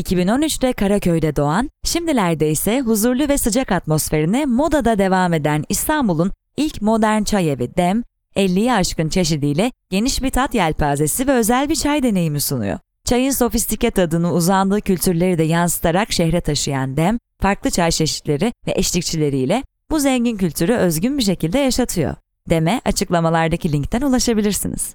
[0.00, 7.22] 2013'te Karaköy'de doğan, şimdilerde ise huzurlu ve sıcak atmosferine modada devam eden İstanbul'un ilk modern
[7.22, 8.02] çay evi Dem,
[8.36, 12.78] 50'yi aşkın çeşidiyle geniş bir tat yelpazesi ve özel bir çay deneyimi sunuyor.
[13.04, 19.62] Çayın sofistike tadını uzandığı kültürleri de yansıtarak şehre taşıyan Dem, farklı çay çeşitleri ve eşlikçileriyle
[19.90, 22.14] bu zengin kültürü özgün bir şekilde yaşatıyor.
[22.50, 24.94] Dem'e açıklamalardaki linkten ulaşabilirsiniz.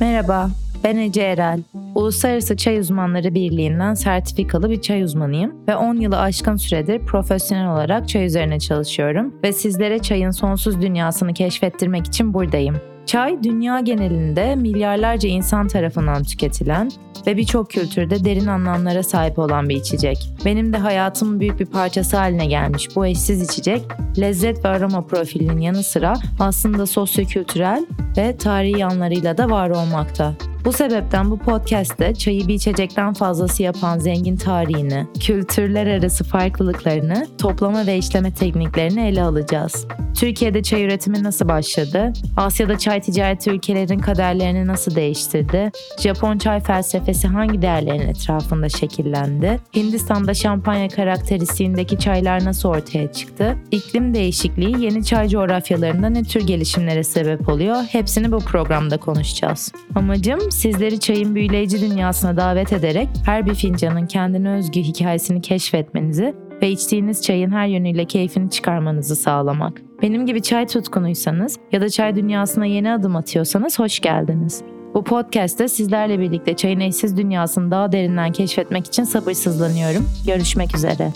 [0.00, 0.50] Merhaba,
[0.84, 1.60] ben Ece Erel.
[1.94, 8.08] Uluslararası Çay Uzmanları Birliği'nden sertifikalı bir çay uzmanıyım ve 10 yılı aşkın süredir profesyonel olarak
[8.08, 12.76] çay üzerine çalışıyorum ve sizlere çayın sonsuz dünyasını keşfettirmek için buradayım.
[13.06, 16.90] Çay dünya genelinde milyarlarca insan tarafından tüketilen
[17.26, 20.32] ve birçok kültürde derin anlamlara sahip olan bir içecek.
[20.44, 23.82] Benim de hayatımın büyük bir parçası haline gelmiş bu eşsiz içecek,
[24.18, 30.34] lezzet ve aroma profilinin yanı sıra aslında sosyokültürel ve tarihi yanlarıyla da var olmakta.
[30.64, 37.86] Bu sebepten bu podcast'te çayı bir içecekten fazlası yapan zengin tarihini, kültürler arası farklılıklarını, toplama
[37.86, 39.86] ve işleme tekniklerini ele alacağız.
[40.14, 42.12] Türkiye'de çay üretimi nasıl başladı?
[42.36, 45.70] Asya'da çay ticareti ülkelerin kaderlerini nasıl değiştirdi?
[45.98, 49.60] Japon çay felsefesi hangi değerlerin etrafında şekillendi?
[49.76, 53.56] Hindistan'da şampanya karakteristiğindeki çaylar nasıl ortaya çıktı?
[53.70, 57.76] İklim değişikliği yeni çay coğrafyalarında ne tür gelişimlere sebep oluyor?
[57.76, 59.72] Hepsini bu programda konuşacağız.
[59.94, 66.70] Amacım sizleri çayın büyüleyici dünyasına davet ederek her bir fincanın kendine özgü hikayesini keşfetmenizi ve
[66.70, 69.82] içtiğiniz çayın her yönüyle keyfini çıkarmanızı sağlamak.
[70.02, 74.62] Benim gibi çay tutkunuysanız ya da çay dünyasına yeni adım atıyorsanız hoş geldiniz.
[74.94, 80.06] Bu podcast'te sizlerle birlikte çayın eşsiz dünyasını daha derinden keşfetmek için sabırsızlanıyorum.
[80.26, 81.12] Görüşmek üzere.